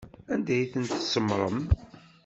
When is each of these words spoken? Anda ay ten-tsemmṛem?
Anda 0.33 0.51
ay 0.55 0.67
ten-tsemmṛem? 0.73 1.59